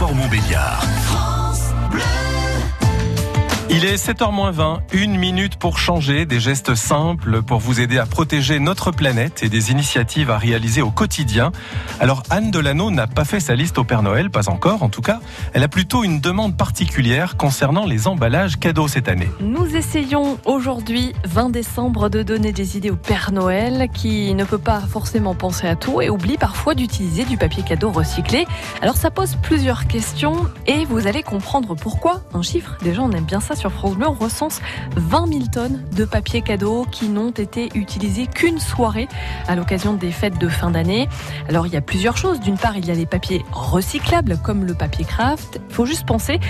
Belfort-Montbéliard. 0.00 1.29
Il 3.72 3.84
est 3.84 3.94
7h20, 3.94 4.80
une 4.94 5.16
minute 5.16 5.54
pour 5.54 5.78
changer, 5.78 6.26
des 6.26 6.40
gestes 6.40 6.74
simples 6.74 7.40
pour 7.40 7.60
vous 7.60 7.80
aider 7.80 7.98
à 7.98 8.04
protéger 8.04 8.58
notre 8.58 8.90
planète 8.90 9.44
et 9.44 9.48
des 9.48 9.70
initiatives 9.70 10.28
à 10.28 10.38
réaliser 10.38 10.82
au 10.82 10.90
quotidien. 10.90 11.52
Alors 12.00 12.24
Anne 12.30 12.50
Delano 12.50 12.90
n'a 12.90 13.06
pas 13.06 13.24
fait 13.24 13.38
sa 13.38 13.54
liste 13.54 13.78
au 13.78 13.84
Père 13.84 14.02
Noël, 14.02 14.28
pas 14.28 14.48
encore 14.48 14.82
en 14.82 14.88
tout 14.88 15.02
cas. 15.02 15.20
Elle 15.52 15.62
a 15.62 15.68
plutôt 15.68 16.02
une 16.02 16.18
demande 16.18 16.56
particulière 16.56 17.36
concernant 17.36 17.86
les 17.86 18.08
emballages 18.08 18.58
cadeaux 18.58 18.88
cette 18.88 19.06
année. 19.06 19.30
Nous 19.38 19.76
essayons 19.76 20.38
aujourd'hui, 20.46 21.12
20 21.26 21.50
décembre, 21.50 22.08
de 22.08 22.24
donner 22.24 22.50
des 22.52 22.76
idées 22.76 22.90
au 22.90 22.96
Père 22.96 23.30
Noël 23.30 23.88
qui 23.94 24.34
ne 24.34 24.42
peut 24.42 24.58
pas 24.58 24.80
forcément 24.80 25.36
penser 25.36 25.68
à 25.68 25.76
tout 25.76 26.02
et 26.02 26.10
oublie 26.10 26.38
parfois 26.38 26.74
d'utiliser 26.74 27.24
du 27.24 27.36
papier 27.36 27.62
cadeau 27.62 27.92
recyclé. 27.92 28.48
Alors 28.82 28.96
ça 28.96 29.12
pose 29.12 29.36
plusieurs 29.40 29.86
questions 29.86 30.34
et 30.66 30.84
vous 30.86 31.06
allez 31.06 31.22
comprendre 31.22 31.76
pourquoi. 31.76 32.22
Un 32.34 32.42
chiffre, 32.42 32.76
déjà 32.82 33.02
on 33.02 33.12
aime 33.12 33.22
bien 33.22 33.38
ça 33.38 33.54
sur 33.60 33.70
France 33.70 33.94
Bleu, 33.94 34.08
on 34.08 34.14
recense 34.14 34.62
20 34.96 35.28
000 35.28 35.40
tonnes 35.52 35.84
de 35.94 36.06
papier 36.06 36.40
cadeau 36.40 36.86
qui 36.90 37.08
n'ont 37.08 37.30
été 37.30 37.68
utilisés 37.74 38.26
qu'une 38.26 38.58
soirée 38.58 39.06
à 39.48 39.54
l'occasion 39.54 39.92
des 39.92 40.10
fêtes 40.10 40.38
de 40.38 40.48
fin 40.48 40.70
d'année. 40.70 41.10
Alors 41.46 41.66
il 41.66 41.72
y 41.74 41.76
a 41.76 41.82
plusieurs 41.82 42.16
choses. 42.16 42.40
D'une 42.40 42.56
part, 42.56 42.78
il 42.78 42.86
y 42.86 42.90
a 42.90 42.94
les 42.94 43.04
papiers 43.04 43.44
recyclables 43.52 44.38
comme 44.42 44.64
le 44.64 44.72
papier 44.72 45.04
craft. 45.04 45.60
Il 45.68 45.74
faut 45.74 45.84
juste 45.84 46.06
penser 46.06 46.40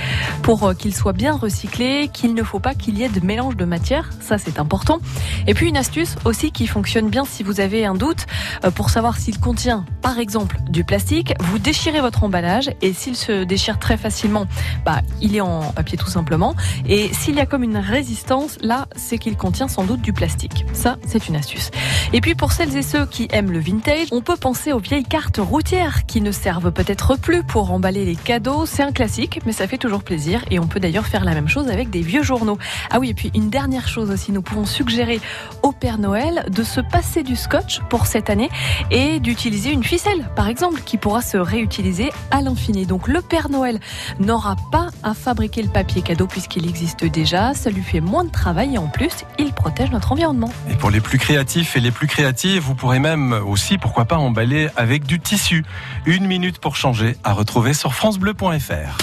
pour 0.42 0.62
euh, 0.62 0.74
qu'il 0.74 0.94
soit 0.94 1.12
bien 1.12 1.34
recyclé 1.34 2.08
qu'il 2.12 2.32
ne 2.32 2.44
faut 2.44 2.60
pas 2.60 2.74
qu'il 2.74 2.96
y 2.96 3.02
ait 3.02 3.08
de 3.08 3.26
mélange 3.26 3.56
de 3.56 3.64
matière. 3.64 4.10
Ça, 4.20 4.38
c'est 4.38 4.60
important. 4.60 5.00
Et 5.48 5.54
puis 5.54 5.68
une 5.68 5.76
astuce 5.76 6.14
aussi 6.24 6.52
qui 6.52 6.68
fonctionne 6.68 7.08
bien 7.08 7.24
si 7.24 7.42
vous 7.42 7.58
avez 7.58 7.84
un 7.86 7.94
doute 7.94 8.26
euh, 8.64 8.70
pour 8.70 8.88
savoir 8.88 9.16
s'il 9.16 9.40
contient, 9.40 9.84
par 10.00 10.20
exemple, 10.20 10.58
du 10.68 10.84
plastique. 10.84 11.34
Vous 11.40 11.58
déchirez 11.58 12.00
votre 12.00 12.22
emballage 12.22 12.70
et 12.82 12.92
s'il 12.92 13.16
se 13.16 13.42
déchire 13.42 13.80
très 13.80 13.96
facilement, 13.96 14.46
bah, 14.84 15.00
il 15.20 15.34
est 15.34 15.40
en 15.40 15.72
papier 15.72 15.98
tout 15.98 16.10
simplement. 16.10 16.54
Et 16.86 16.99
s'il 17.08 17.36
y 17.36 17.40
a 17.40 17.46
comme 17.46 17.62
une 17.62 17.76
résistance, 17.76 18.58
là, 18.60 18.86
c'est 18.96 19.18
qu'il 19.18 19.36
contient 19.36 19.68
sans 19.68 19.84
doute 19.84 20.00
du 20.00 20.12
plastique. 20.12 20.64
Ça, 20.72 20.98
c'est 21.06 21.28
une 21.28 21.36
astuce. 21.36 21.70
Et 22.12 22.20
puis 22.20 22.34
pour 22.34 22.52
celles 22.52 22.76
et 22.76 22.82
ceux 22.82 23.06
qui 23.06 23.28
aiment 23.30 23.52
le 23.52 23.60
vintage, 23.60 24.08
on 24.10 24.20
peut 24.20 24.36
penser 24.36 24.72
aux 24.72 24.78
vieilles 24.78 25.04
cartes 25.04 25.38
routières 25.38 26.06
qui 26.06 26.20
ne 26.20 26.32
servent 26.32 26.72
peut-être 26.72 27.16
plus 27.16 27.42
pour 27.44 27.72
emballer 27.72 28.04
les 28.04 28.16
cadeaux. 28.16 28.66
C'est 28.66 28.82
un 28.82 28.92
classique, 28.92 29.40
mais 29.46 29.52
ça 29.52 29.66
fait 29.66 29.78
toujours 29.78 30.02
plaisir. 30.02 30.44
Et 30.50 30.58
on 30.58 30.66
peut 30.66 30.80
d'ailleurs 30.80 31.06
faire 31.06 31.24
la 31.24 31.34
même 31.34 31.48
chose 31.48 31.68
avec 31.68 31.90
des 31.90 32.00
vieux 32.00 32.22
journaux. 32.22 32.58
Ah 32.90 32.98
oui, 32.98 33.10
et 33.10 33.14
puis 33.14 33.30
une 33.34 33.50
dernière 33.50 33.88
chose 33.88 34.10
aussi, 34.10 34.32
nous 34.32 34.42
pouvons 34.42 34.66
suggérer 34.66 35.20
au 35.62 35.72
Père 35.72 35.98
Noël 35.98 36.44
de 36.50 36.62
se 36.62 36.80
passer 36.80 37.22
du 37.22 37.36
scotch 37.36 37.80
pour 37.88 38.06
cette 38.06 38.30
année 38.30 38.50
et 38.90 39.20
d'utiliser 39.20 39.70
une 39.70 39.84
ficelle, 39.84 40.28
par 40.34 40.48
exemple, 40.48 40.80
qui 40.84 40.96
pourra 40.96 41.22
se 41.22 41.36
réutiliser 41.36 42.10
à 42.30 42.42
l'infini. 42.42 42.86
Donc 42.86 43.08
le 43.08 43.22
Père 43.22 43.48
Noël 43.48 43.78
n'aura 44.18 44.56
pas 44.72 44.88
à 45.02 45.14
fabriquer 45.14 45.62
le 45.62 45.68
papier 45.68 46.02
cadeau 46.02 46.26
puisqu'il 46.26 46.66
existe 46.80 47.04
déjà, 47.04 47.52
ça 47.52 47.68
lui 47.68 47.82
fait 47.82 48.00
moins 48.00 48.24
de 48.24 48.30
travail 48.30 48.76
et 48.76 48.78
en 48.78 48.86
plus, 48.86 49.10
il 49.38 49.52
protège 49.52 49.90
notre 49.90 50.12
environnement. 50.12 50.50
Et 50.70 50.74
pour 50.74 50.90
les 50.90 51.02
plus 51.02 51.18
créatifs 51.18 51.76
et 51.76 51.80
les 51.80 51.90
plus 51.90 52.06
créatives, 52.06 52.62
vous 52.62 52.74
pourrez 52.74 52.98
même 52.98 53.34
aussi, 53.46 53.76
pourquoi 53.76 54.06
pas, 54.06 54.16
emballer 54.16 54.68
avec 54.76 55.04
du 55.04 55.20
tissu. 55.20 55.62
Une 56.06 56.26
minute 56.26 56.58
pour 56.58 56.76
changer, 56.76 57.16
à 57.22 57.34
retrouver 57.34 57.74
sur 57.74 57.92
francebleu.fr. 57.92 58.96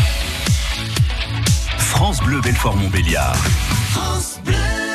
France 1.78 2.20
Bleu 2.22 2.42
Belfort 2.42 2.76
Montbéliard. 2.78 3.36
France 3.36 4.40
Bleu. 4.44 4.87